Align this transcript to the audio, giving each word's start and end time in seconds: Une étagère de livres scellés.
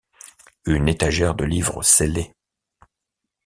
Une 0.65 0.87
étagère 0.89 1.35
de 1.35 1.45
livres 1.45 1.83
scellés. 1.83 2.33